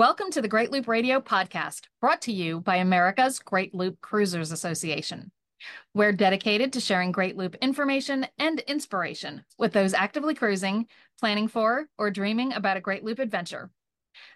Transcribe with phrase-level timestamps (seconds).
[0.00, 4.50] Welcome to the Great Loop Radio podcast, brought to you by America's Great Loop Cruisers
[4.50, 5.30] Association.
[5.92, 10.86] We're dedicated to sharing Great Loop information and inspiration with those actively cruising,
[11.18, 13.68] planning for, or dreaming about a Great Loop adventure.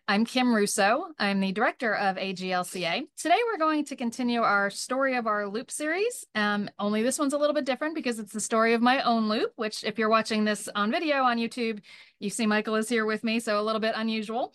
[0.07, 1.07] I'm Kim Russo.
[1.19, 3.05] I'm the director of AGLCA.
[3.17, 6.27] Today, we're going to continue our story of our loop series.
[6.35, 9.31] Um, only this one's a little bit different because it's the story of my own
[9.31, 11.81] loop, which, if you're watching this on video on YouTube,
[12.21, 14.53] you see Michael is here with me, so a little bit unusual.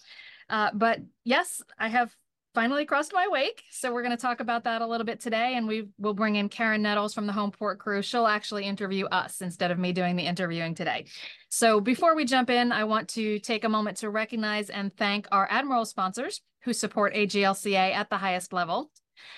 [0.50, 2.16] Uh, but yes, I have
[2.56, 3.64] finally crossed my wake.
[3.70, 5.54] So we're going to talk about that a little bit today.
[5.56, 8.02] And we will bring in Karen Nettles from the Homeport crew.
[8.02, 11.06] She'll actually interview us instead of me doing the interviewing today.
[11.50, 15.28] So before we jump in, I want to take a moment to recognize and thank
[15.32, 18.92] our Admiral sponsors who support AGLCA at the highest level.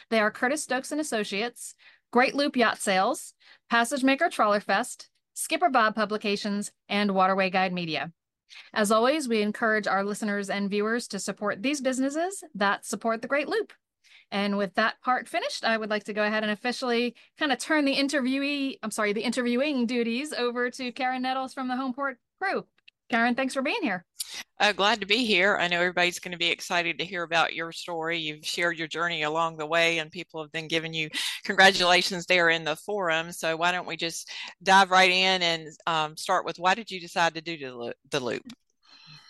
[0.09, 1.76] They are Curtis Stokes and Associates,
[2.12, 3.34] Great Loop Yacht Sales,
[3.70, 8.12] Passage Maker Trawler Fest, Skipper Bob Publications, and Waterway Guide Media.
[8.73, 13.27] As always, we encourage our listeners and viewers to support these businesses that support the
[13.27, 13.73] Great Loop.
[14.31, 17.59] And with that part finished, I would like to go ahead and officially kind of
[17.59, 22.16] turn the interviewee, I'm sorry, the interviewing duties over to Karen Nettles from the Homeport
[22.41, 22.66] crew.
[23.12, 24.06] Karen, thanks for being here.
[24.58, 25.58] Uh, glad to be here.
[25.59, 28.20] I know everybody's going to be excited to hear about your story.
[28.20, 31.09] You've shared your journey along the way, and people have been giving you
[31.44, 33.31] congratulations there in the forum.
[33.31, 34.31] So, why don't we just
[34.64, 38.20] dive right in and um, start with why did you decide to do the, the
[38.20, 38.44] loop?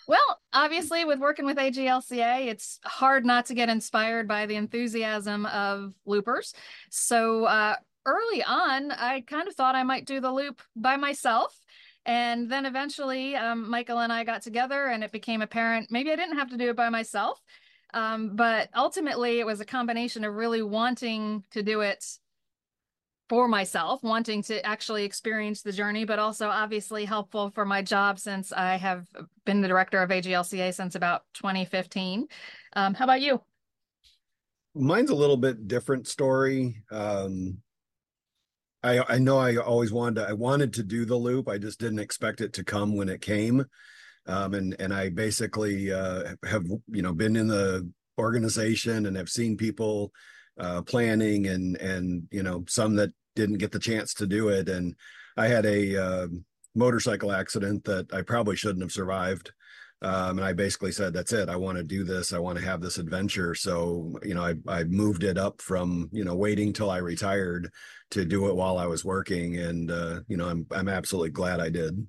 [0.06, 5.46] Well, obviously, with working with AGLCA, it's hard not to get inspired by the enthusiasm
[5.46, 6.54] of loopers.
[6.90, 11.56] So, uh, early on, I kind of thought I might do the loop by myself.
[12.04, 16.16] And then eventually, um, Michael and I got together, and it became apparent maybe I
[16.16, 17.40] didn't have to do it by myself.
[17.94, 22.04] Um, but ultimately, it was a combination of really wanting to do it
[23.28, 28.18] for myself, wanting to actually experience the journey, but also obviously helpful for my job
[28.18, 29.06] since I have
[29.46, 32.26] been the director of AGLCA since about 2015.
[32.74, 33.40] Um, how about you?
[34.74, 36.82] Mine's a little bit different story.
[36.90, 37.58] Um,
[38.82, 41.48] I I know I always wanted to I wanted to do the loop.
[41.48, 43.64] I just didn't expect it to come when it came.
[44.26, 49.28] Um, and and I basically uh, have you know been in the organization and have
[49.28, 50.12] seen people
[50.58, 54.68] uh, planning and and you know some that didn't get the chance to do it.
[54.68, 54.94] And
[55.36, 56.26] I had a uh,
[56.74, 59.52] motorcycle accident that I probably shouldn't have survived.
[60.02, 61.48] Um, and I basically said, "That's it.
[61.48, 62.32] I want to do this.
[62.32, 66.08] I want to have this adventure." So, you know, I I moved it up from
[66.12, 67.70] you know waiting till I retired
[68.10, 71.60] to do it while I was working, and uh, you know, I'm I'm absolutely glad
[71.60, 72.06] I did.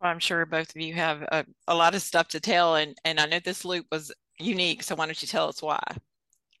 [0.00, 2.96] Well, I'm sure both of you have a, a lot of stuff to tell, and
[3.04, 4.82] and I know this loop was unique.
[4.82, 5.82] So why don't you tell us why?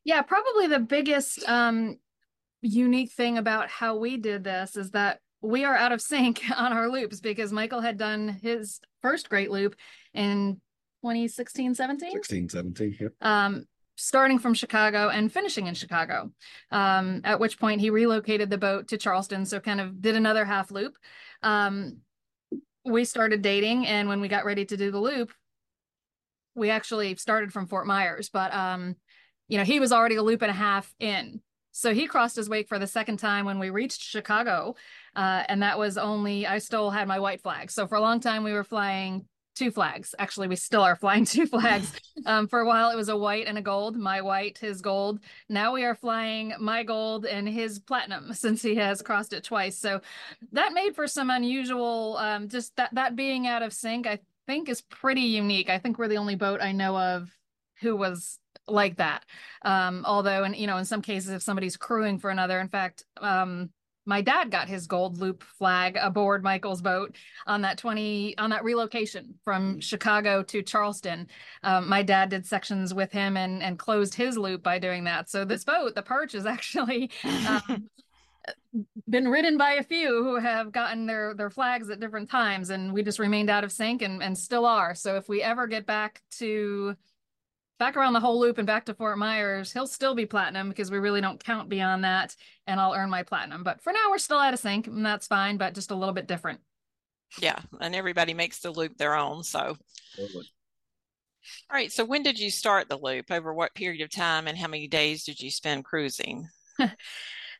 [0.04, 1.96] Yeah, probably the biggest um,
[2.60, 6.72] unique thing about how we did this is that we are out of sync on
[6.72, 9.74] our loops because Michael had done his first great loop
[10.14, 10.60] in
[11.02, 12.12] 2016, 17?
[12.12, 13.12] 16, 17, yep.
[13.20, 13.64] Um,
[13.96, 16.30] starting from Chicago and finishing in Chicago.
[16.70, 20.44] Um, at which point he relocated the boat to Charleston, so kind of did another
[20.44, 20.96] half loop.
[21.42, 21.98] Um,
[22.84, 25.32] we started dating, and when we got ready to do the loop,
[26.54, 28.96] we actually started from Fort Myers, but um,
[29.48, 31.40] you know, he was already a loop and a half in.
[31.72, 34.74] So he crossed his wake for the second time when we reached Chicago.
[35.14, 37.70] Uh, and that was only, I still had my white flag.
[37.70, 39.26] So for a long time, we were flying
[39.60, 40.14] two flags.
[40.18, 41.92] Actually, we still are flying two flags.
[42.26, 43.96] Um, for a while, it was a white and a gold.
[43.96, 45.20] My white, his gold.
[45.48, 49.76] Now we are flying my gold and his platinum since he has crossed it twice.
[49.78, 50.00] So
[50.52, 52.16] that made for some unusual.
[52.18, 55.70] Um, just that that being out of sync, I think, is pretty unique.
[55.70, 57.30] I think we're the only boat I know of
[57.80, 58.38] who was
[58.72, 59.24] like that.
[59.62, 63.04] Um, although, and you know, in some cases, if somebody's crewing for another, in fact,
[63.20, 63.70] um,
[64.06, 67.14] my dad got his gold loop flag aboard Michael's boat
[67.46, 71.28] on that 20 on that relocation from Chicago to Charleston.
[71.62, 75.30] Um, my dad did sections with him and and closed his loop by doing that.
[75.30, 77.10] So this boat, the Perch, is actually
[77.46, 77.88] um,
[79.08, 82.92] been ridden by a few who have gotten their their flags at different times, and
[82.92, 84.94] we just remained out of sync and and still are.
[84.94, 86.96] So if we ever get back to
[87.80, 90.90] back around the whole loop and back to Fort Myers, he'll still be platinum because
[90.90, 92.36] we really don't count beyond that,
[92.66, 93.64] and I'll earn my platinum.
[93.64, 96.12] But for now, we're still out of sync, and that's fine, but just a little
[96.14, 96.60] bit different.
[97.40, 99.42] Yeah, and everybody makes the loop their own.
[99.42, 99.78] So,
[100.14, 100.44] totally.
[101.70, 101.90] all right.
[101.90, 103.30] So, when did you start the loop?
[103.30, 106.46] Over what period of time, and how many days did you spend cruising?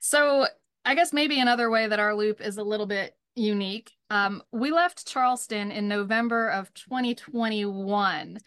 [0.00, 0.46] so,
[0.84, 3.92] I guess maybe another way that our loop is a little bit unique.
[4.10, 8.38] Um, we left Charleston in November of 2021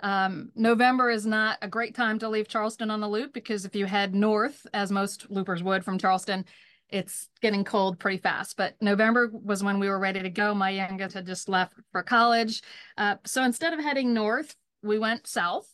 [0.00, 3.74] um, November is not a great time to leave Charleston on the loop because if
[3.74, 6.44] you head north, as most loopers would from Charleston,
[6.88, 8.56] it's getting cold pretty fast.
[8.56, 10.54] But November was when we were ready to go.
[10.54, 12.62] My youngest had just left for college.
[12.96, 15.68] Uh, so instead of heading north, we went south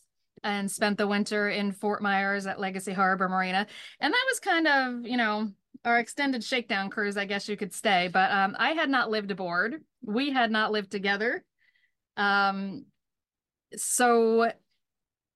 [0.45, 3.67] and spent the winter in Fort Myers at Legacy Harbor Marina.
[4.01, 5.51] And that was kind of, you know,
[5.85, 8.09] our extended shakedown cruise, I guess you could stay.
[8.13, 9.83] But um, I had not lived aboard.
[10.05, 11.45] We had not lived together.
[12.17, 12.87] Um,
[13.77, 14.53] so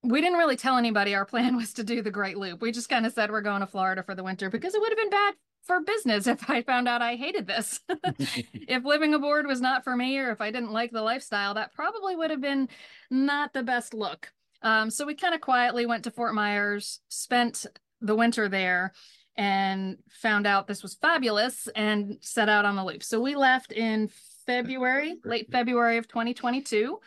[0.02, 2.60] we didn't really tell anybody our plan was to do the Great Loop.
[2.60, 4.90] We just kind of said we're going to Florida for the winter because it would
[4.90, 7.80] have been bad for business if I found out I hated this.
[7.88, 11.74] if living aboard was not for me or if I didn't like the lifestyle, that
[11.74, 12.68] probably would have been
[13.10, 14.32] not the best look.
[14.62, 17.66] Um, so we kind of quietly went to Fort Myers, spent
[18.00, 18.92] the winter there,
[19.36, 23.02] and found out this was fabulous and set out on the loop.
[23.02, 24.08] So we left in
[24.46, 26.98] February, late February of 2022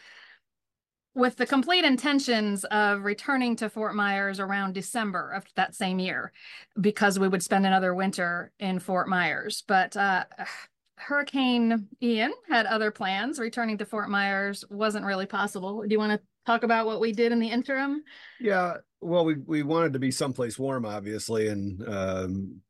[1.16, 6.32] with the complete intentions of returning to Fort Myers around December of that same year
[6.80, 9.64] because we would spend another winter in Fort Myers.
[9.68, 10.26] But uh,
[10.98, 13.40] Hurricane Ian had other plans.
[13.40, 15.82] Returning to Fort Myers wasn't really possible.
[15.82, 18.04] Do you want to talk about what we did in the interim?
[18.40, 22.62] Yeah, well, we we wanted to be someplace warm, obviously, and um,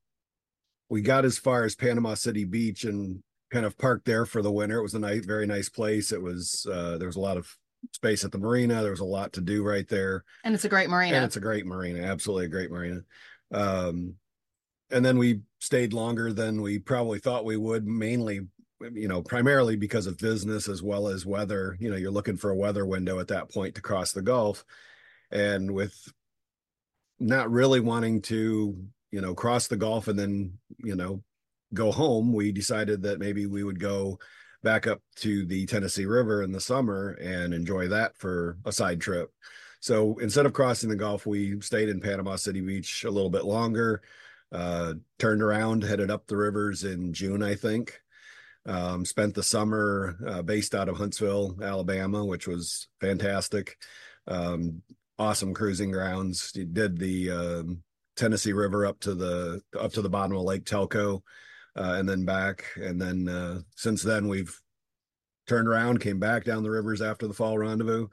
[0.89, 4.51] we got as far as Panama City Beach and kind of parked there for the
[4.51, 4.77] winter.
[4.77, 6.11] It was a nice, very nice place.
[6.11, 7.51] It was uh, there was a lot of
[7.91, 8.81] space at the marina.
[8.81, 10.23] There was a lot to do right there.
[10.43, 11.17] And it's a great marina.
[11.17, 12.01] And it's a great marina.
[12.01, 13.01] Absolutely a great marina.
[13.51, 14.15] Um,
[14.91, 18.47] and then we stayed longer than we probably thought we would, mainly,
[18.93, 21.77] you know, primarily because of business as well as weather.
[21.79, 24.65] You know, you're looking for a weather window at that point to cross the Gulf.
[25.31, 25.95] And with
[27.19, 28.77] not really wanting to,
[29.11, 31.21] you know, cross the Gulf and then, you know,
[31.73, 34.19] go home, we decided that maybe we would go
[34.63, 38.99] back up to the Tennessee River in the summer and enjoy that for a side
[39.01, 39.31] trip.
[39.79, 43.45] So instead of crossing the Gulf, we stayed in Panama City Beach a little bit
[43.45, 44.01] longer,
[44.51, 48.01] uh, turned around, headed up the rivers in June, I think.
[48.65, 53.77] Um, spent the summer uh, based out of Huntsville, Alabama, which was fantastic.
[54.27, 54.81] Um,
[55.17, 56.51] awesome cruising grounds.
[56.51, 57.83] Did the um,
[58.17, 61.21] Tennessee River up to the up to the bottom of Lake Tellico
[61.79, 62.65] and then back.
[62.75, 64.55] And then uh, since then, we've
[65.47, 68.07] turned around, came back down the rivers after the fall rendezvous,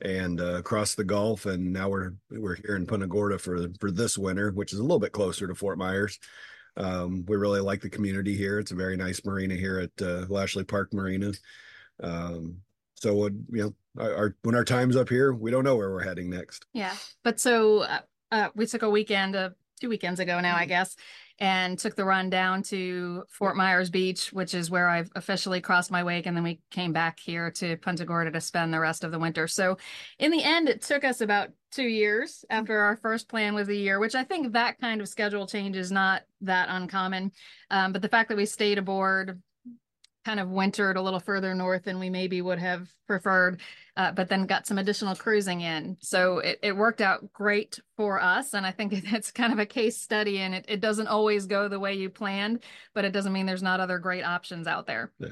[0.00, 1.46] and uh, across the Gulf.
[1.46, 4.82] And now we're we're here in Punta Gorda for for this winter, which is a
[4.82, 6.18] little bit closer to Fort Myers.
[6.76, 8.58] Um, we really like the community here.
[8.58, 11.32] It's a very nice marina here at uh, Laishley Park Marina.
[12.02, 12.58] Um,
[12.94, 16.02] so you know, our, our, when our time's up here, we don't know where we're
[16.02, 16.66] heading next.
[16.72, 18.00] Yeah, but so uh,
[18.32, 19.50] uh we took a weekend, uh,
[19.80, 20.70] two weekends ago now, I mm-hmm.
[20.70, 20.96] guess,
[21.38, 25.90] and took the run down to Fort Myers Beach, which is where I've officially crossed
[25.90, 26.26] my wake.
[26.26, 29.18] And then we came back here to Punta Gorda to spend the rest of the
[29.18, 29.48] winter.
[29.48, 29.76] So
[30.18, 33.74] in the end, it took us about two years after our first plan was a
[33.74, 37.32] year, which I think that kind of schedule change is not that uncommon.
[37.70, 39.42] Um, but the fact that we stayed aboard
[40.24, 43.60] kind of wintered a little further north than we maybe would have preferred,
[43.96, 45.96] uh, but then got some additional cruising in.
[46.00, 48.54] So it, it worked out great for us.
[48.54, 51.68] And I think it's kind of a case study and it, it doesn't always go
[51.68, 55.12] the way you planned, but it doesn't mean there's not other great options out there.
[55.18, 55.28] Yeah.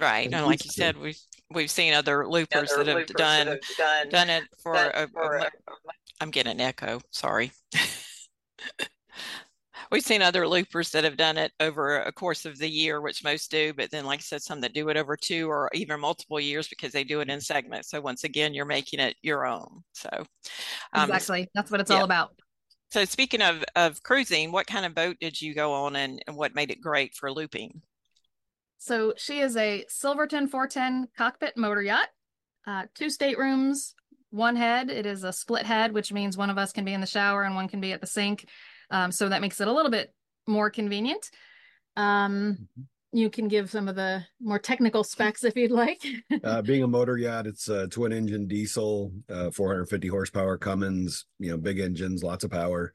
[0.00, 0.32] Right.
[0.32, 1.20] And like you said, we've
[1.52, 4.74] we've seen other loopers, other that, have loopers done, that have done done it for,
[4.74, 5.50] a, for a, a,
[6.20, 7.52] I'm getting an echo, sorry.
[9.90, 13.24] we've seen other loopers that have done it over a course of the year, which
[13.24, 16.00] most do, but then like I said, some that do it over two or even
[16.00, 17.90] multiple years because they do it in segments.
[17.90, 19.82] So once again, you're making it your own.
[19.92, 20.08] So
[20.92, 21.98] um, exactly, that's what it's yeah.
[21.98, 22.34] all about.
[22.90, 26.36] So speaking of of cruising, what kind of boat did you go on, and, and
[26.36, 27.82] what made it great for looping?
[28.78, 32.08] So she is a Silverton 410 cockpit motor yacht,
[32.66, 33.94] uh, two staterooms,
[34.30, 34.90] one head.
[34.90, 37.44] It is a split head, which means one of us can be in the shower
[37.44, 38.46] and one can be at the sink.
[38.94, 40.14] Um, so that makes it a little bit
[40.46, 41.28] more convenient.
[41.96, 42.82] Um, mm-hmm.
[43.12, 46.06] you can give some of the more technical specs if you'd like.
[46.44, 51.50] uh, being a motor yacht, it's a twin engine diesel, uh, 450 horsepower Cummins, you
[51.50, 52.92] know, big engines, lots of power.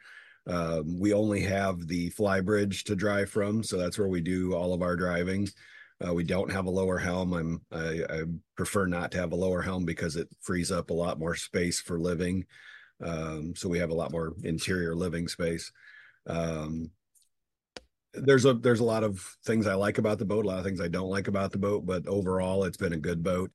[0.48, 4.74] Um, we only have the flybridge to drive from, so that's where we do all
[4.74, 5.50] of our driving.
[6.06, 7.34] Uh, we don't have a lower helm.
[7.34, 8.24] I'm I, I,
[8.56, 11.82] prefer not to have a lower helm because it frees up a lot more space
[11.82, 12.46] for living.
[13.04, 15.72] Um, so we have a lot more interior living space.
[16.28, 16.92] Um,
[18.14, 20.66] there's a there's a lot of things I like about the boat, a lot of
[20.66, 23.52] things I don't like about the boat, but overall, it's been a good boat.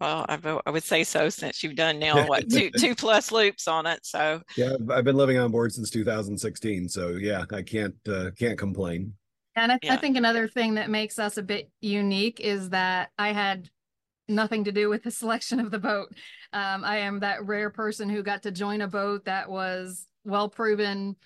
[0.00, 3.68] Well, I, I would say so since you've done now what two two plus loops
[3.68, 4.00] on it.
[4.04, 6.88] So yeah, I've been living on board since 2016.
[6.88, 9.14] So yeah, I can't uh, can't complain.
[9.56, 9.94] And I, yeah.
[9.94, 13.68] I think another thing that makes us a bit unique is that I had
[14.28, 16.14] nothing to do with the selection of the boat.
[16.52, 20.48] Um, I am that rare person who got to join a boat that was well
[20.48, 21.16] proven,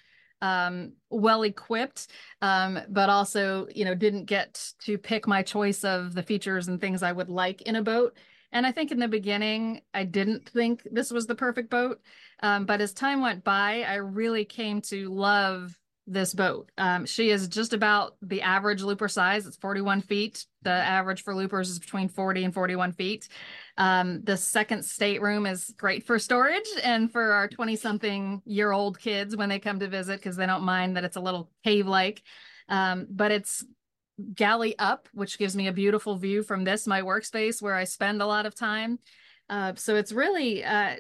[0.41, 2.09] um, well equipped,
[2.41, 6.81] um, but also, you know, didn't get to pick my choice of the features and
[6.81, 8.17] things I would like in a boat.
[8.53, 12.01] And I think in the beginning, I didn't think this was the perfect boat.
[12.43, 15.79] Um, but as time went by, I really came to love
[16.13, 16.71] this boat.
[16.79, 19.47] Um, she is just about the average looper size.
[19.47, 20.45] It's 41 feet.
[20.63, 23.29] The average for loopers is between 40 and 41 feet.
[23.79, 28.99] Um, the second stateroom is great for storage and for our 20 something year old
[28.99, 31.87] kids when they come to visit because they don't mind that it's a little cave
[31.87, 32.23] like.
[32.69, 33.65] Um, but it's
[34.35, 38.23] galley up, which gives me a beautiful view from this, my workspace where I spend
[38.23, 38.99] a lot of time.
[39.49, 40.97] Uh, so it's really uh,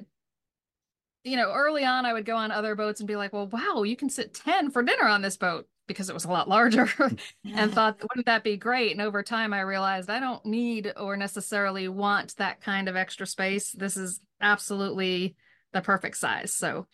[1.25, 3.83] you know, early on, I would go on other boats and be like, well, wow,
[3.83, 6.89] you can sit 10 for dinner on this boat because it was a lot larger
[7.45, 8.93] and thought, wouldn't that be great?
[8.93, 13.27] And over time, I realized I don't need or necessarily want that kind of extra
[13.27, 13.73] space.
[13.73, 15.37] This is absolutely
[15.73, 16.53] the perfect size.
[16.53, 16.87] So,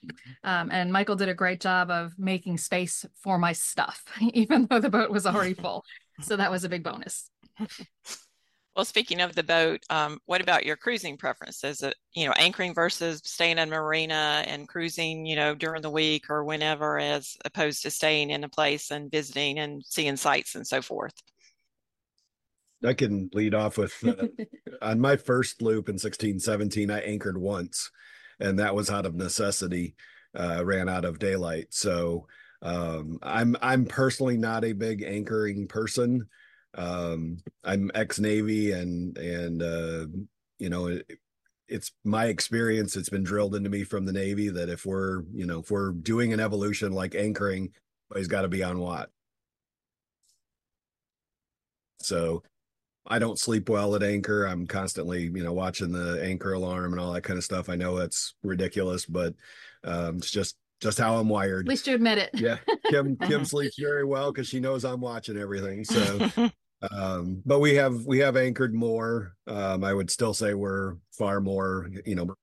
[0.45, 4.81] um, and Michael did a great job of making space for my stuff, even though
[4.81, 5.85] the boat was already full.
[6.21, 7.31] So that was a big bonus.
[8.79, 11.83] Well, speaking of the boat, um, what about your cruising preferences?
[11.83, 16.31] Uh, you know, anchoring versus staying in marina and cruising, you know, during the week
[16.31, 20.65] or whenever, as opposed to staying in a place and visiting and seeing sights and
[20.65, 21.15] so forth.
[22.85, 24.29] I can lead off with uh,
[24.81, 27.91] on my first loop in sixteen seventeen, I anchored once,
[28.39, 29.97] and that was out of necessity.
[30.39, 32.29] Uh, ran out of daylight, so
[32.63, 36.29] um, I'm I'm personally not a big anchoring person
[36.75, 40.07] um i'm ex-navy and and uh
[40.59, 41.07] you know it,
[41.67, 45.47] it's my experience it's been drilled into me from the navy that if we're you
[45.47, 47.71] know if we're doing an evolution like anchoring
[48.17, 49.11] he's got to be on what?
[52.01, 52.43] So
[53.11, 54.45] i don't sleep well at anchor.
[54.45, 57.69] I'm constantly you know watching the anchor alarm and all that kind of stuff.
[57.69, 59.35] I know that's ridiculous but
[59.85, 61.67] um it's just just how I'm wired.
[61.67, 62.31] At least you admit it.
[62.35, 62.59] yeah.
[62.91, 65.85] Kim Kim sleeps very well because she knows I'm watching everything.
[65.85, 66.31] So
[66.91, 69.35] um, but we have we have anchored more.
[69.47, 72.35] Um, I would still say we're far more, you know.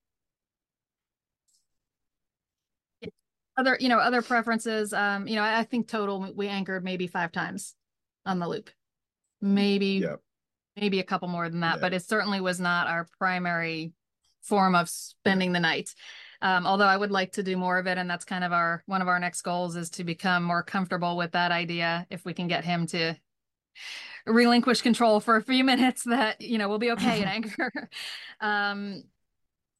[3.57, 4.91] Other, you know, other preferences.
[4.91, 7.73] Um, you know, I, I think total we anchored maybe five times
[8.25, 8.69] on the loop.
[9.41, 10.15] Maybe yeah.
[10.75, 11.81] maybe a couple more than that, yeah.
[11.81, 13.93] but it certainly was not our primary
[14.41, 15.89] form of spending the night.
[16.41, 18.83] Um, although I would like to do more of it, and that's kind of our
[18.85, 22.05] one of our next goals is to become more comfortable with that idea.
[22.09, 23.15] If we can get him to
[24.25, 27.71] relinquish control for a few minutes, that you know we'll be okay in anchor.
[28.41, 29.03] um,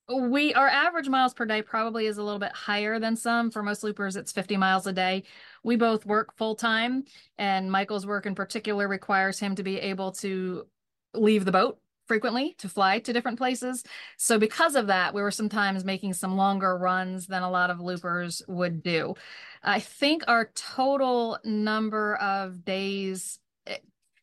[0.07, 3.63] we our average miles per day probably is a little bit higher than some for
[3.63, 5.23] most loopers it's 50 miles a day
[5.63, 7.03] we both work full time
[7.39, 10.67] and michael's work in particular requires him to be able to
[11.15, 13.83] leave the boat frequently to fly to different places.
[14.17, 17.79] So because of that, we were sometimes making some longer runs than a lot of
[17.79, 19.15] loopers would do.
[19.63, 23.39] I think our total number of days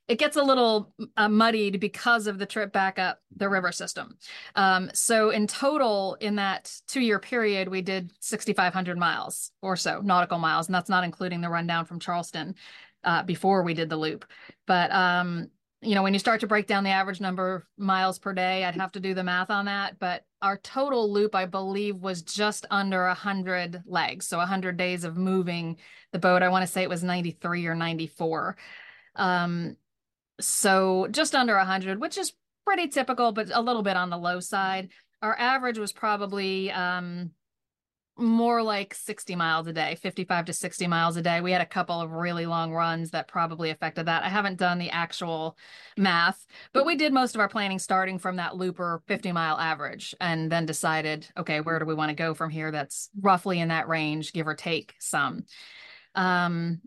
[0.09, 4.17] it, gets a little uh, muddied because of the trip back up the river system.
[4.55, 10.39] Um, so in total, in that two-year period, we did 6,500 miles or so nautical
[10.39, 12.55] miles, and that's not including the rundown from Charleston
[13.05, 14.25] uh, before we did the loop.
[14.67, 15.49] But um,
[15.83, 18.65] you know, when you start to break down the average number of miles per day,
[18.65, 19.99] I'd have to do the math on that.
[19.99, 24.29] But our total loop, I believe, was just under 100 legs.
[24.29, 25.79] So 100 days of moving
[26.12, 26.43] the boat.
[26.43, 28.57] I want to say it was 93 or 94.
[29.17, 29.77] Um,
[30.41, 32.33] so just under 100, which is
[32.65, 34.91] pretty typical, but a little bit on the low side.
[35.21, 37.33] Our average was probably um,
[38.23, 41.41] more like 60 miles a day, 55 to 60 miles a day.
[41.41, 44.23] We had a couple of really long runs that probably affected that.
[44.23, 45.57] I haven't done the actual
[45.97, 50.14] math, but we did most of our planning starting from that looper 50 mile average
[50.21, 52.71] and then decided, okay, where do we want to go from here?
[52.71, 55.45] That's roughly in that range, give or take some.
[56.14, 56.81] Um,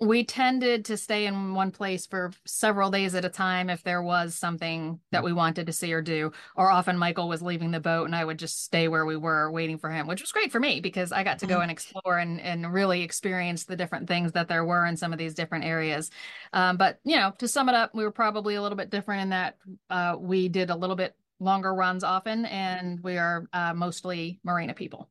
[0.00, 4.02] we tended to stay in one place for several days at a time if there
[4.02, 7.80] was something that we wanted to see or do or often michael was leaving the
[7.80, 10.50] boat and i would just stay where we were waiting for him which was great
[10.50, 11.62] for me because i got to go mm-hmm.
[11.62, 15.18] and explore and, and really experience the different things that there were in some of
[15.18, 16.10] these different areas
[16.52, 19.22] um, but you know to sum it up we were probably a little bit different
[19.22, 19.56] in that
[19.90, 24.74] uh, we did a little bit longer runs often and we are uh, mostly marina
[24.74, 25.08] people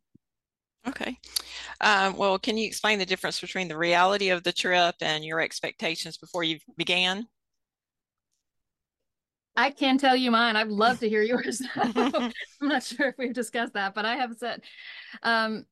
[0.88, 1.18] Okay.
[1.82, 5.42] Um, well, can you explain the difference between the reality of the trip and your
[5.42, 7.28] expectations before you began?
[9.56, 10.56] I can tell you mine.
[10.56, 11.62] I'd love to hear yours.
[11.76, 14.62] I'm not sure if we've discussed that, but I have said
[15.24, 15.66] um,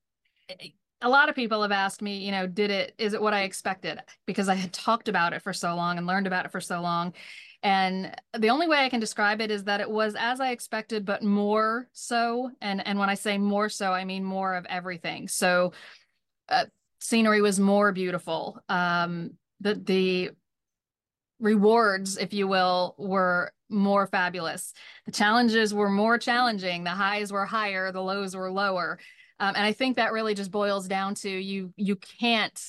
[1.02, 3.44] a lot of people have asked me, you know, did it, is it what I
[3.44, 4.00] expected?
[4.28, 6.82] Because I had talked about it for so long and learned about it for so
[6.82, 7.14] long.
[7.64, 11.06] And the only way I can describe it is that it was as I expected,
[11.06, 12.52] but more so.
[12.60, 15.28] And and when I say more so, I mean more of everything.
[15.28, 15.74] So
[16.50, 16.66] uh,
[17.00, 18.60] scenery was more beautiful.
[18.68, 20.32] Um, the the
[21.40, 24.74] rewards, if you will, were more fabulous.
[25.06, 26.84] The challenges were more challenging.
[26.84, 29.00] The highs were higher, the lows were lower.
[29.40, 32.60] Um, and I think that really just boils down to you you can't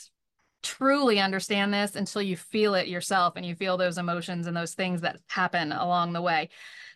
[0.62, 4.74] truly understand this until you feel it yourself and you feel those emotions and those
[4.74, 6.48] things that happen along the way.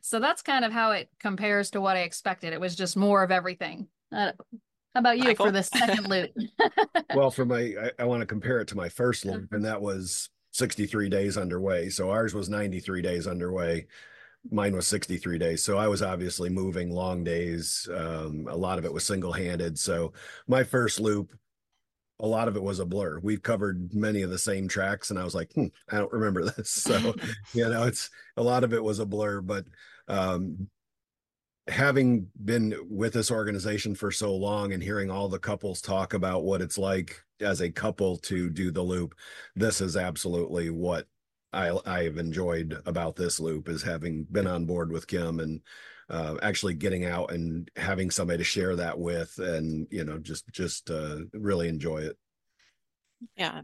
[0.03, 2.53] So that's kind of how it compares to what I expected.
[2.53, 3.89] It was just more of everything.
[4.13, 4.33] Uh,
[4.95, 5.47] how about you Michael?
[5.47, 6.31] for the second loop?
[7.15, 9.83] well, for my, I, I want to compare it to my first loop, and that
[9.83, 11.91] was 63 days underway.
[11.91, 13.87] So ours was 93 days underway.
[14.51, 15.63] Mine was 63 days.
[15.63, 17.89] So I was obviously moving long days.
[17.93, 19.79] Um, a lot of it was single handed.
[19.79, 20.13] So
[20.47, 21.33] my first loop,
[22.21, 23.19] a lot of it was a blur.
[23.23, 26.45] We've covered many of the same tracks, and I was like, hmm, I don't remember
[26.57, 26.71] this.
[26.71, 27.15] So,
[27.53, 29.67] you know, it's a lot of it was a blur, but
[30.09, 30.69] um,
[31.69, 36.45] having been with this organization for so long and hearing all the couples talk about
[36.45, 39.15] what it's like as a couple to do the loop,
[39.55, 41.07] this is absolutely what
[41.57, 45.61] I I've enjoyed about this loop is having been on board with Kim and
[46.09, 50.47] uh, actually getting out and having somebody to share that with and you know just
[50.53, 52.19] just uh, really enjoy it.
[53.37, 53.63] Yeah.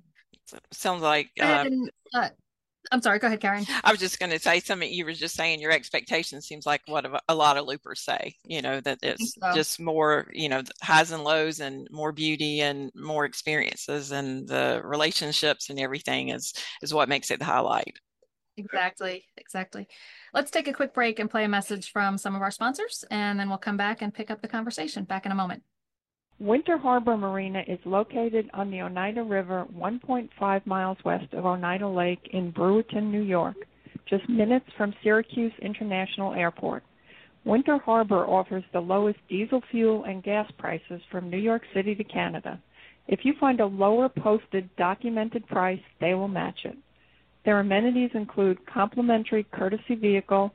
[0.72, 2.28] Sounds like uh, and, uh,
[2.92, 3.18] I'm sorry.
[3.18, 3.64] Go ahead, Karen.
[3.82, 4.92] I was just going to say something.
[4.92, 8.37] You were just saying your expectations seems like what a lot of loopers say.
[8.44, 9.54] You know that it's so.
[9.54, 14.82] just more, you know, highs and lows, and more beauty and more experiences, and the
[14.84, 17.96] relationships and everything is is what makes it the highlight.
[18.58, 19.25] Exactly.
[19.38, 19.88] Exactly.
[20.34, 23.40] Let's take a quick break and play a message from some of our sponsors, and
[23.40, 25.04] then we'll come back and pick up the conversation.
[25.04, 25.62] Back in a moment.
[26.42, 32.30] Winter Harbor Marina is located on the Oneida River 1.5 miles west of Oneida Lake
[32.32, 33.54] in Brewerton, New York,
[34.11, 36.82] just minutes from Syracuse International Airport.
[37.44, 42.02] Winter Harbor offers the lowest diesel fuel and gas prices from New York City to
[42.02, 42.61] Canada.
[43.06, 46.76] If you find a lower posted documented price, they will match it.
[47.44, 50.52] Their amenities include complimentary courtesy vehicle,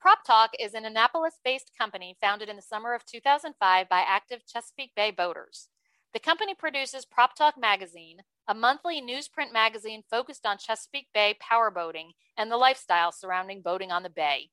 [0.00, 4.46] Prop Talk is an Annapolis based company founded in the summer of 2005 by active
[4.46, 5.70] Chesapeake Bay boaters.
[6.16, 11.70] The company produces Prop Talk Magazine, a monthly newsprint magazine focused on Chesapeake Bay power
[11.70, 14.48] boating and the lifestyle surrounding boating on the bay.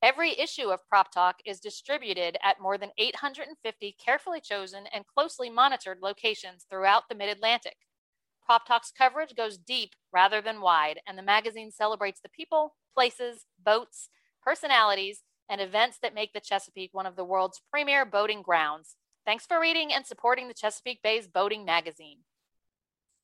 [0.00, 5.50] Every issue of Prop Talk is distributed at more than 850 carefully chosen and closely
[5.50, 7.78] monitored locations throughout the mid Atlantic.
[8.46, 13.46] Prop Talk's coverage goes deep rather than wide, and the magazine celebrates the people, places,
[13.58, 14.10] boats,
[14.44, 18.94] personalities, and events that make the Chesapeake one of the world's premier boating grounds.
[19.26, 22.18] Thanks for reading and supporting the Chesapeake Bay's Boating Magazine.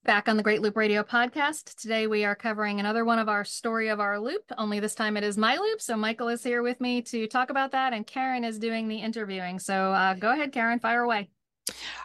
[0.03, 1.75] Back on the Great Loop Radio podcast.
[1.79, 5.19] Today we are covering another one of our story of our loop, only this time
[5.19, 5.83] it is my loop.
[5.83, 8.97] So Michael is here with me to talk about that, and Karen is doing the
[8.97, 9.59] interviewing.
[9.59, 11.29] So uh, go ahead, Karen, fire away.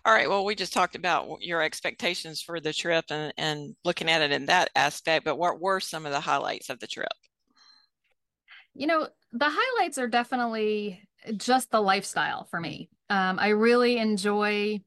[0.03, 0.27] All right.
[0.27, 4.34] Well, we just talked about your expectations for the trip and, and looking at it
[4.34, 7.08] in that aspect, but what were some of the highlights of the trip?
[8.73, 11.01] You know, the highlights are definitely
[11.38, 12.89] just the lifestyle for me.
[13.10, 14.82] Um, I really enjoy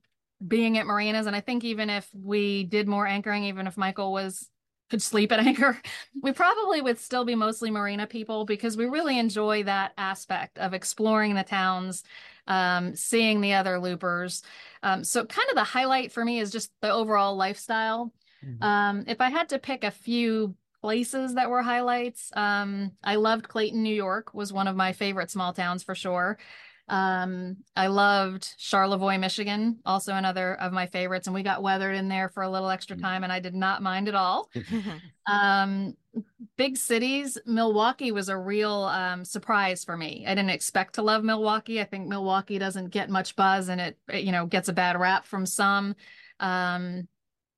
[0.46, 4.12] being at marinas, and I think even if we did more anchoring, even if Michael
[4.12, 4.48] was
[4.90, 5.80] could sleep at anchor,
[6.22, 10.74] we probably would still be mostly marina people because we really enjoy that aspect of
[10.74, 12.02] exploring the towns,
[12.46, 14.42] um, seeing the other loopers.
[14.82, 18.12] Um, so, kind of the highlight for me is just the overall lifestyle.
[18.44, 18.62] Mm-hmm.
[18.62, 23.48] Um, if I had to pick a few places that were highlights, um, I loved
[23.48, 26.38] Clayton, New York, was one of my favorite small towns for sure.
[26.88, 31.26] Um, I loved Charlevoix, Michigan, also another of my favorites.
[31.26, 33.02] And we got weathered in there for a little extra mm.
[33.02, 34.50] time, and I did not mind at all.
[35.30, 35.94] um,
[36.56, 40.24] big cities, Milwaukee was a real um, surprise for me.
[40.26, 41.80] I didn't expect to love Milwaukee.
[41.80, 45.26] I think Milwaukee doesn't get much buzz, and it, you know, gets a bad rap
[45.26, 45.94] from some.
[46.40, 47.08] Um,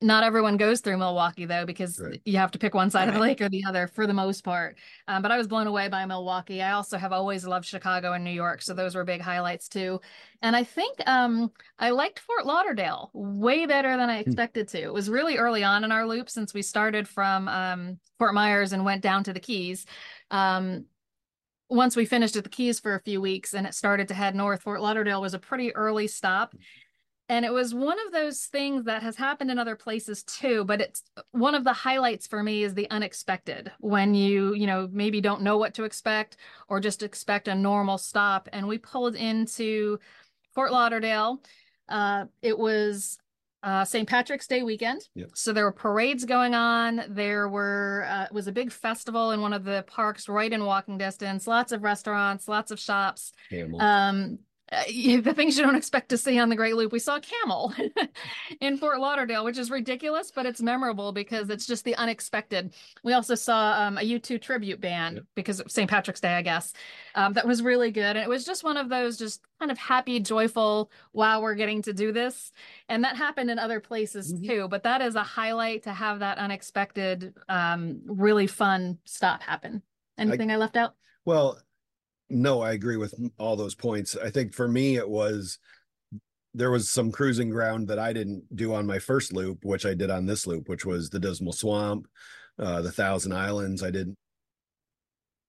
[0.03, 2.21] not everyone goes through Milwaukee though, because right.
[2.25, 3.09] you have to pick one side right.
[3.09, 4.79] of the lake or the other for the most part.
[5.07, 6.63] Um, but I was blown away by Milwaukee.
[6.63, 10.01] I also have always loved Chicago and New York, so those were big highlights too.
[10.41, 14.29] And I think um, I liked Fort Lauderdale way better than I hmm.
[14.29, 14.83] expected to.
[14.83, 18.73] It was really early on in our loop since we started from um, Fort Myers
[18.73, 19.85] and went down to the Keys.
[20.31, 20.87] Um,
[21.69, 24.35] once we finished at the Keys for a few weeks and it started to head
[24.35, 26.55] north, Fort Lauderdale was a pretty early stop
[27.31, 30.81] and it was one of those things that has happened in other places too but
[30.81, 35.21] it's one of the highlights for me is the unexpected when you you know maybe
[35.21, 36.37] don't know what to expect
[36.69, 39.99] or just expect a normal stop and we pulled into
[40.55, 41.41] fort lauderdale
[41.89, 43.19] uh, it was
[43.63, 44.09] uh, St.
[44.09, 45.03] Patrick's Day weekend.
[45.15, 45.31] Yep.
[45.35, 47.03] So there were parades going on.
[47.11, 50.65] There were uh, it was a big festival in one of the parks right in
[50.65, 51.47] walking distance.
[51.47, 53.33] Lots of restaurants, lots of shops.
[53.79, 54.39] Um,
[54.73, 56.93] uh, the things you don't expect to see on the Great Loop.
[56.93, 57.73] We saw a camel
[58.61, 62.75] in Fort Lauderdale, which is ridiculous, but it's memorable because it's just the unexpected.
[63.03, 65.25] We also saw um, a U2 tribute band Yep.
[65.35, 65.89] because of St.
[65.91, 66.73] Patrick's Day, I guess.
[67.15, 68.17] Um, that was really good.
[68.17, 71.83] And it was just one of those just kind of happy, joyful, wow, we're getting
[71.83, 72.53] to do this.
[72.89, 74.47] And that happened in other places Mhm.
[74.47, 74.69] too.
[74.69, 79.83] But that is a highlight to have that unexpected, um, really fun stop happen.
[80.19, 80.95] Anything I left out?
[81.25, 81.59] Well,
[82.31, 84.17] no, I agree with all those points.
[84.17, 85.59] I think for me, it was
[86.55, 89.95] there was some cruising ground that I didn't do on my first loop, which I
[89.95, 92.07] did on this loop, which was the Dismal Swamp,
[92.59, 93.83] uh, the Thousand Islands.
[93.83, 94.17] I didn't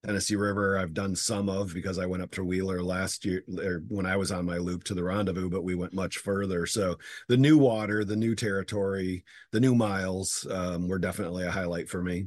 [0.04, 0.76] Tennessee River.
[0.76, 4.16] I've done some of because I went up to Wheeler last year or when I
[4.16, 6.66] was on my loop to the rendezvous, but we went much further.
[6.66, 11.88] So the new water, the new territory, the new miles um, were definitely a highlight
[11.88, 12.26] for me.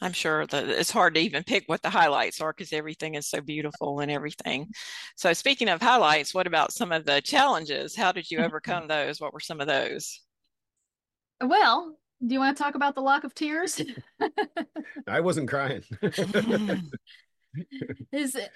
[0.00, 3.28] I'm sure that it's hard to even pick what the highlights are because everything is
[3.28, 4.68] so beautiful and everything.
[5.16, 7.96] So, speaking of highlights, what about some of the challenges?
[7.96, 9.20] How did you overcome those?
[9.20, 10.20] What were some of those?
[11.40, 13.80] Well, do you want to talk about the lock of tears?
[15.08, 15.82] I wasn't crying.
[18.12, 18.50] is it,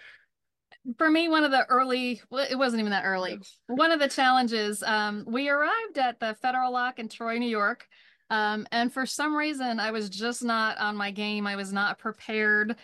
[0.98, 4.08] for me one of the early well, it wasn't even that early one of the
[4.08, 7.86] challenges um, we arrived at the federal lock in troy new york
[8.32, 11.98] um, and for some reason i was just not on my game i was not
[11.98, 12.76] prepared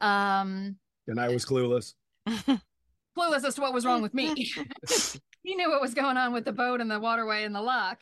[0.00, 0.76] um,
[1.06, 1.94] and I was clueless.
[2.28, 4.34] clueless as to what was wrong with me
[5.42, 8.00] he knew what was going on with the boat and the waterway and the lock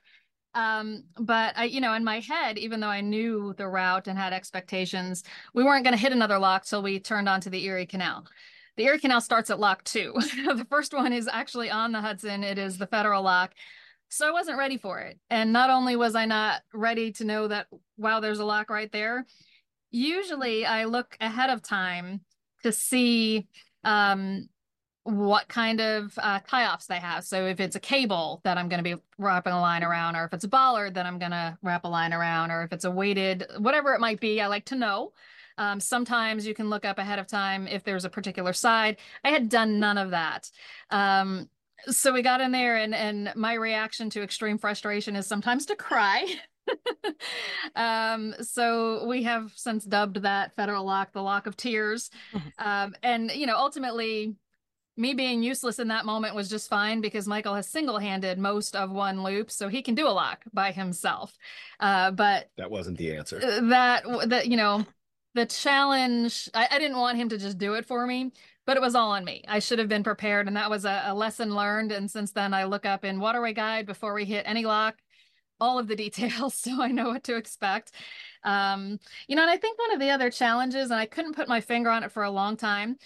[0.55, 4.19] um, but I, you know, in my head, even though I knew the route and
[4.19, 5.25] had expectations,
[5.55, 8.27] we weren't going to hit another lock till we turned onto the Erie Canal.
[8.77, 10.13] The Erie Canal starts at lock two.
[10.15, 12.45] the first one is actually on the Hudson.
[12.45, 13.53] It is the federal lock.
[14.13, 15.19] So I wasn't ready for it.
[15.31, 18.93] And not only was I not ready to know that, wow, there's a lock right
[18.93, 19.25] there.
[19.91, 22.21] Usually I look ahead of time
[22.63, 23.47] to see
[23.85, 24.51] um,
[25.05, 27.25] what kind of uh, tie-offs they have.
[27.25, 30.27] So if it's a cable that I'm going to be wrapping a line around, or
[30.27, 32.85] if it's a bollard that I'm going to wrap a line around, or if it's
[32.85, 35.15] a weighted, whatever it might be, I like to know.
[35.57, 38.99] Um, sometimes you can look up ahead of time if there's a particular side.
[39.25, 40.51] I had done none of that.
[40.91, 41.49] Um,
[41.89, 45.77] so we got in there, and and my reaction to extreme frustration is sometimes to
[45.77, 46.27] cry.
[47.77, 52.11] um, so we have since dubbed that federal lock the lock of tears.
[52.59, 54.37] Um, and you know, ultimately,
[54.97, 58.91] me being useless in that moment was just fine because Michael has single-handed most of
[58.91, 61.37] one loop, so he can do a lock by himself.
[61.81, 63.41] Uh, but That wasn't the answer.
[63.41, 64.87] that that you know,
[65.35, 68.33] the challenge, I, I didn't want him to just do it for me,
[68.67, 69.45] but it was all on me.
[69.49, 71.93] I should have been prepared, and that was a, a lesson learned.
[71.93, 74.97] And since then, I look up in Waterway Guide before we hit any lock
[75.63, 77.93] all of the details so I know what to expect.
[78.45, 78.99] Um,
[79.29, 81.61] you know, and I think one of the other challenges, and I couldn't put my
[81.61, 82.97] finger on it for a long time,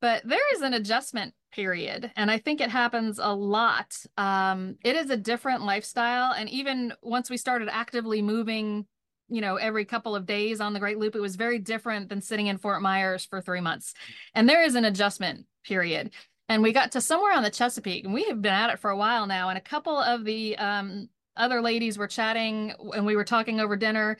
[0.00, 3.96] but there is an adjustment period, and I think it happens a lot.
[4.16, 8.86] Um, it is a different lifestyle, and even once we started actively moving,
[9.28, 12.20] you know, every couple of days on the Great Loop, it was very different than
[12.20, 13.94] sitting in Fort Myers for three months.
[14.34, 16.10] And there is an adjustment period.
[16.48, 18.90] And we got to somewhere on the Chesapeake, and we have been at it for
[18.90, 19.48] a while now.
[19.48, 23.76] And a couple of the um, other ladies were chatting and we were talking over
[23.76, 24.18] dinner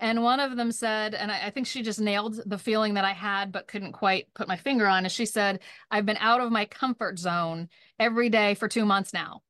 [0.00, 3.04] and one of them said and I, I, think she just nailed the feeling that
[3.04, 6.40] i had but couldn't quite put my finger on is she said i've been out
[6.40, 9.42] of my comfort zone every day for two months now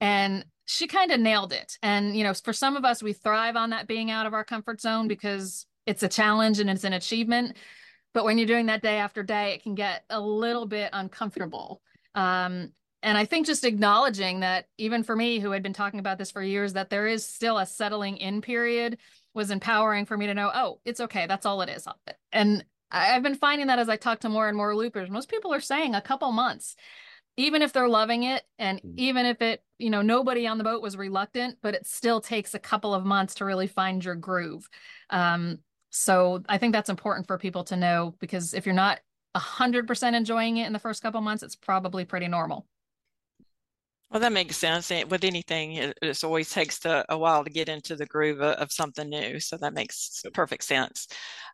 [0.00, 3.56] and she kind of nailed it and you know for some of us we thrive
[3.56, 6.92] on that being out of our comfort zone because it's a challenge and it's an
[6.92, 7.56] achievement
[8.14, 11.82] but when you're doing that day after day it can get a little bit uncomfortable
[12.14, 12.72] um,
[13.02, 16.30] and I think just acknowledging that even for me, who had been talking about this
[16.30, 18.98] for years, that there is still a settling in period
[19.34, 21.26] was empowering for me to know, oh, it's okay.
[21.26, 21.88] That's all it is.
[22.30, 25.52] And I've been finding that as I talk to more and more loopers, most people
[25.52, 26.76] are saying a couple months,
[27.36, 28.42] even if they're loving it.
[28.58, 32.20] And even if it, you know, nobody on the boat was reluctant, but it still
[32.20, 34.68] takes a couple of months to really find your groove.
[35.10, 35.58] Um,
[35.90, 39.00] so I think that's important for people to know because if you're not
[39.36, 42.66] 100% enjoying it in the first couple months, it's probably pretty normal.
[44.10, 44.90] Well, that makes sense.
[44.90, 48.56] With anything, it, it always takes to, a while to get into the groove of,
[48.56, 49.40] of, something new.
[49.40, 51.08] So that makes perfect sense.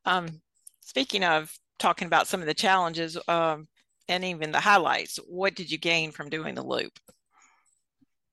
[0.04, 0.40] Um,
[0.80, 3.68] speaking of talking about some of the challenges um,
[4.08, 6.98] and even the highlights, what did you gain from doing the loop?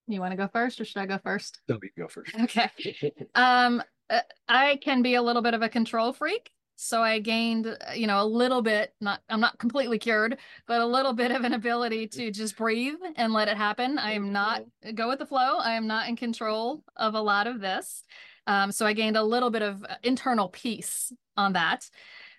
[0.07, 1.61] You want to go first or should I go first?
[1.67, 2.35] No, you go first.
[2.39, 2.69] Okay.
[3.35, 6.51] Um, uh, I can be a little bit of a control freak.
[6.75, 10.81] So I gained, uh, you know, a little bit, not, I'm not completely cured, but
[10.81, 13.97] a little bit of an ability to just breathe and let it happen.
[13.97, 15.57] I am not, go with the flow.
[15.57, 18.03] I am not in control of a lot of this.
[18.45, 21.89] Um, so I gained a little bit of uh, internal peace on that.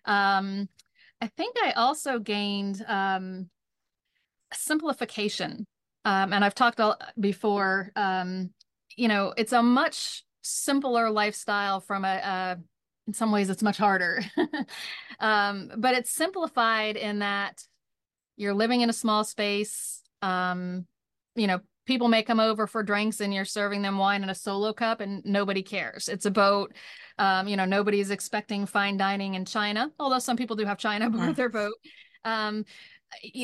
[0.05, 0.69] Um,
[1.21, 3.49] I think I also gained um,
[4.53, 5.67] simplification.
[6.05, 6.81] Um, and I've talked
[7.19, 8.51] before, um,
[8.97, 12.57] you know, it's a much simpler lifestyle from a, a
[13.07, 14.23] in some ways it's much harder.
[15.21, 17.63] um, but it's simplified in that
[18.37, 20.03] you're living in a small space.
[20.23, 20.87] Um,
[21.35, 24.35] you know, people may come over for drinks and you're serving them wine in a
[24.35, 26.09] solo cup and nobody cares.
[26.09, 26.75] It's a boat.
[27.19, 31.07] Um, you know, nobody's expecting fine dining in China, although some people do have China
[31.09, 31.75] aboard their boat.
[32.25, 32.65] Um,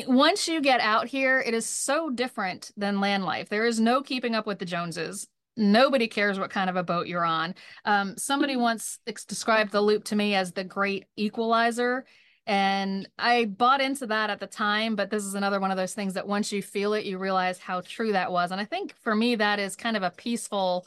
[0.07, 3.49] once you get out here, it is so different than land life.
[3.49, 5.27] There is no keeping up with the Joneses.
[5.55, 7.55] Nobody cares what kind of a boat you're on.
[7.85, 12.05] Um, somebody once described the loop to me as the great equalizer.
[12.45, 15.93] And I bought into that at the time, but this is another one of those
[15.93, 18.51] things that once you feel it, you realize how true that was.
[18.51, 20.85] And I think for me, that is kind of a peaceful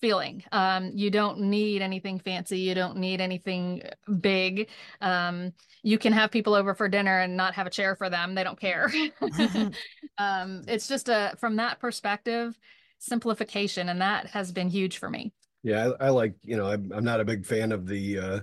[0.00, 0.42] feeling.
[0.52, 2.58] Um, you don't need anything fancy.
[2.58, 3.82] You don't need anything
[4.20, 4.68] big.
[5.00, 8.34] Um, you can have people over for dinner and not have a chair for them.
[8.34, 8.90] They don't care.
[10.18, 12.58] um, it's just a, from that perspective,
[12.98, 13.88] simplification.
[13.88, 15.32] And that has been huge for me.
[15.62, 15.92] Yeah.
[16.00, 18.40] I, I like, you know, I'm, I'm not a big fan of the, uh,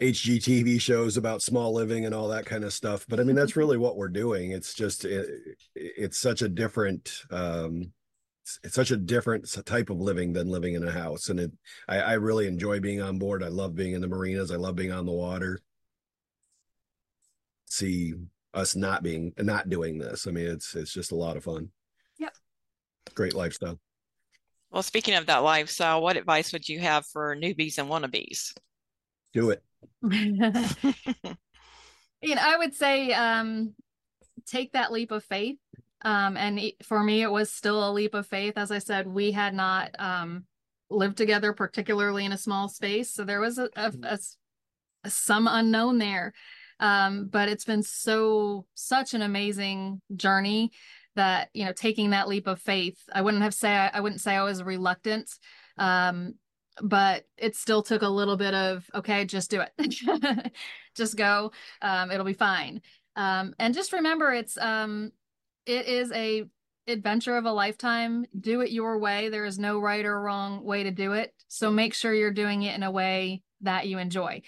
[0.00, 3.04] HGTV shows about small living and all that kind of stuff.
[3.08, 4.52] But I mean, that's really what we're doing.
[4.52, 5.28] It's just, it,
[5.74, 7.92] it's such a different, um,
[8.64, 11.28] it's such a different type of living than living in a house.
[11.28, 11.52] And it,
[11.86, 13.42] I, I really enjoy being on board.
[13.42, 14.50] I love being in the marinas.
[14.50, 15.60] I love being on the water.
[17.66, 18.14] See
[18.54, 20.26] us not being, not doing this.
[20.26, 21.68] I mean, it's, it's just a lot of fun.
[22.18, 22.32] Yep.
[23.14, 23.78] Great lifestyle.
[24.70, 28.54] Well, speaking of that lifestyle, what advice would you have for newbies and wannabes?
[29.32, 29.62] Do it.
[30.02, 30.14] you
[32.34, 33.74] know, I would say um,
[34.46, 35.58] take that leap of faith.
[36.02, 38.54] Um, and for me, it was still a leap of faith.
[38.56, 40.44] As I said, we had not um,
[40.88, 44.18] lived together, particularly in a small space, so there was a, a, a,
[45.04, 46.32] a some unknown there.
[46.80, 50.70] Um, but it's been so such an amazing journey
[51.16, 52.98] that you know taking that leap of faith.
[53.12, 55.30] I wouldn't have say I, I wouldn't say I was reluctant.
[55.76, 56.34] Um,
[56.82, 60.52] but it still took a little bit of okay just do it.
[60.96, 61.52] Just go.
[61.82, 62.82] Um, it'll be fine.
[63.16, 65.12] Um, and just remember it's um,
[65.66, 66.44] it is a
[66.86, 68.24] adventure of a lifetime.
[68.38, 69.28] Do it your way.
[69.28, 71.32] There is no right or wrong way to do it.
[71.48, 74.42] So make sure you're doing it in a way that you enjoy.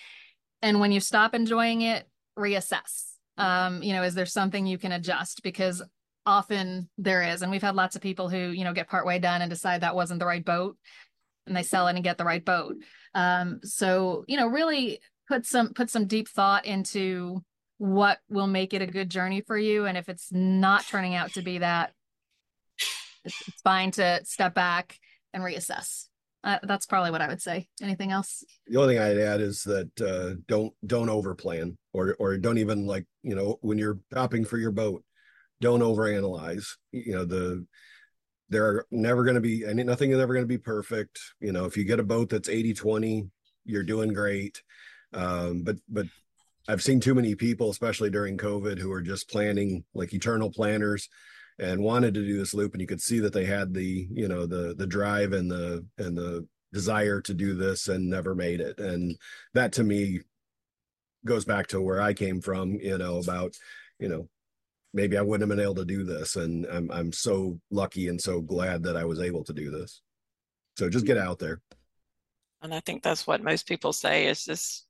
[0.62, 3.10] And when you stop enjoying it reassess.
[3.38, 5.42] Um, you know is there something you can adjust?
[5.42, 5.82] Because
[6.26, 9.42] often there is and we've had lots of people who you know get partway done
[9.42, 10.76] and decide that wasn't the right boat
[11.46, 12.76] and they sell it and get the right boat.
[13.14, 17.42] Um, so you know, really put some put some deep thought into
[17.78, 21.32] what will make it a good journey for you, and if it's not turning out
[21.34, 21.92] to be that,
[23.24, 24.98] it's, fine to step back
[25.32, 26.06] and reassess.
[26.44, 27.68] Uh, that's probably what I would say.
[27.80, 28.44] Anything else?
[28.66, 32.86] The only thing I'd add is that uh, don't don't overplan or or don't even
[32.86, 35.04] like you know when you're shopping for your boat,
[35.60, 36.66] don't overanalyze.
[36.90, 37.66] You know the
[38.52, 41.18] there are never going to be any nothing is ever going to be perfect.
[41.40, 43.30] You know if you get a boat that's 80 20
[43.64, 44.62] you're doing great.
[45.12, 46.06] Um, but but
[46.68, 51.08] i've seen too many people especially during covid who are just planning like eternal planners
[51.58, 54.28] and wanted to do this loop and you could see that they had the you
[54.28, 58.60] know the the drive and the and the desire to do this and never made
[58.60, 58.78] it.
[58.78, 59.16] And
[59.54, 60.20] that to me
[61.24, 63.54] goes back to where i came from you know about
[64.00, 64.28] you know
[64.94, 66.36] maybe I wouldn't have been able to do this.
[66.36, 70.00] And I'm I'm so lucky and so glad that I was able to do this.
[70.76, 71.60] So just get out there.
[72.62, 74.86] And I think that's what most people say is just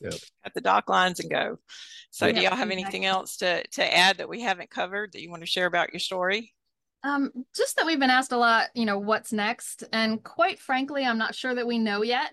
[0.00, 0.14] yep.
[0.44, 1.58] at the dock lines and go.
[2.10, 5.22] So yeah, do y'all have anything else to to add that we haven't covered that
[5.22, 6.54] you want to share about your story?
[7.04, 9.84] Um, just that we've been asked a lot, you know, what's next?
[9.92, 12.32] And quite frankly, I'm not sure that we know yet.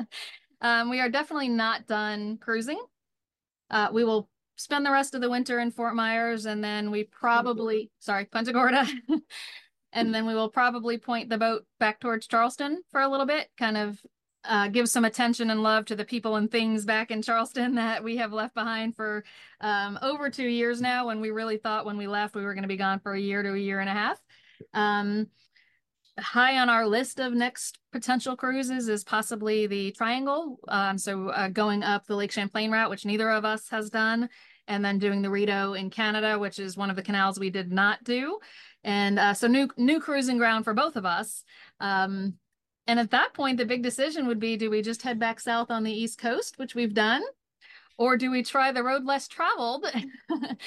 [0.60, 2.80] um, we are definitely not done cruising.
[3.68, 7.04] Uh, we will spend the rest of the winter in Fort Myers, and then we
[7.04, 8.86] probably sorry Punta Gorda,
[9.92, 13.48] and then we will probably point the boat back towards Charleston for a little bit,
[13.58, 14.00] kind of
[14.44, 18.02] uh, give some attention and love to the people and things back in Charleston that
[18.02, 19.24] we have left behind for
[19.60, 21.06] um, over two years now.
[21.06, 23.20] When we really thought when we left we were going to be gone for a
[23.20, 24.20] year to a year and a half.
[24.72, 25.28] Um,
[26.18, 30.58] high on our list of next potential cruises is possibly the Triangle.
[30.68, 34.28] Um, so uh, going up the Lake Champlain route, which neither of us has done,
[34.68, 37.70] and then doing the Rideau in Canada, which is one of the canals we did
[37.70, 38.38] not do.
[38.82, 41.44] And uh, so new new cruising ground for both of us.
[41.80, 42.34] Um,
[42.86, 45.70] and at that point, the big decision would be: do we just head back south
[45.70, 47.22] on the east coast, which we've done,
[47.98, 49.86] or do we try the road less traveled?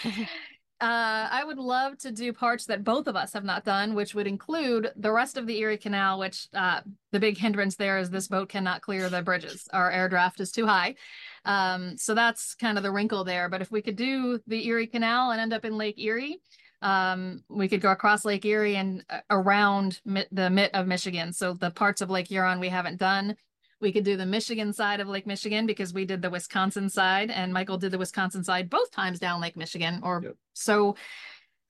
[0.82, 4.16] Uh, I would love to do parts that both of us have not done, which
[4.16, 6.80] would include the rest of the Erie Canal, which uh,
[7.12, 9.68] the big hindrance there is this boat cannot clear the bridges.
[9.74, 10.96] Our air draft is too high.
[11.44, 13.50] Um, so that's kind of the wrinkle there.
[13.50, 16.40] But if we could do the Erie Canal and end up in Lake Erie,
[16.82, 21.34] um, we could go across Lake Erie and uh, around the mitt of Michigan.
[21.34, 23.36] So the parts of Lake Huron we haven't done.
[23.82, 27.32] We could do the Michigan side of Lake Michigan because we did the Wisconsin side
[27.32, 30.02] and Michael did the Wisconsin side both times down Lake Michigan.
[30.04, 30.36] Or yep.
[30.54, 30.96] so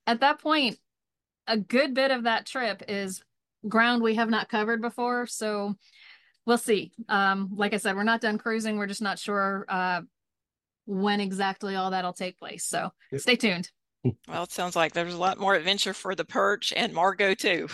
[0.08, 0.78] at that point,
[1.48, 3.24] a good bit of that trip is
[3.68, 5.26] ground we have not covered before.
[5.28, 5.76] So
[6.46, 6.92] we'll see.
[7.08, 8.78] Um, like I said, we're not done cruising.
[8.78, 10.02] We're just not sure uh,
[10.86, 12.66] when exactly all that'll take place.
[12.66, 13.22] So yep.
[13.22, 13.70] stay tuned.
[14.04, 17.68] Well, it sounds like there's a lot more adventure for the perch and Margot too.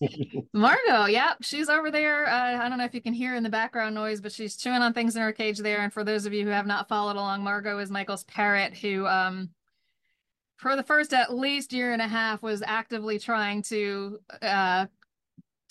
[0.52, 2.26] Margot, yep, she's over there.
[2.26, 4.82] Uh, I don't know if you can hear in the background noise, but she's chewing
[4.82, 5.80] on things in her cage there.
[5.80, 9.06] And for those of you who have not followed along, Margot is Michael's parrot who,
[9.06, 9.50] um,
[10.56, 14.86] for the first at least year and a half, was actively trying to uh,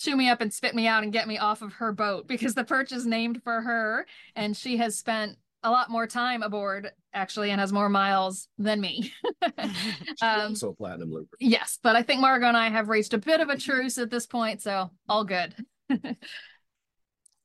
[0.00, 2.54] chew me up and spit me out and get me off of her boat because
[2.54, 6.90] the perch is named for her, and she has spent a lot more time aboard
[7.14, 9.12] actually and has more miles than me.
[10.22, 11.36] um, so platinum looper.
[11.40, 14.10] Yes, but I think Margot and I have reached a bit of a truce at
[14.10, 15.54] this point, so all good.
[15.90, 16.00] well,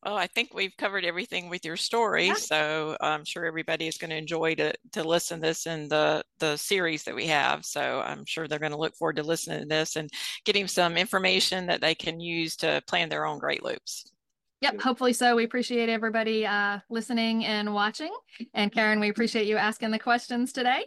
[0.06, 2.34] I think we've covered everything with your story, yeah.
[2.36, 6.24] so I'm sure everybody is going to enjoy to to listen to this in the
[6.40, 7.66] the series that we have.
[7.66, 10.10] So I'm sure they're going to look forward to listening to this and
[10.46, 14.12] getting some information that they can use to plan their own great loops.
[14.62, 15.36] Yep, hopefully so.
[15.36, 18.12] We appreciate everybody uh, listening and watching.
[18.54, 20.86] And Karen, we appreciate you asking the questions today.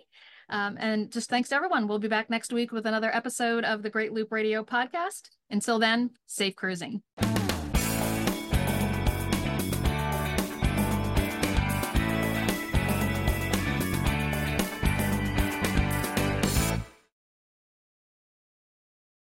[0.49, 1.87] Um, and just thanks to everyone.
[1.87, 5.29] We'll be back next week with another episode of the Great Loop Radio podcast.
[5.51, 7.03] Until then, safe cruising.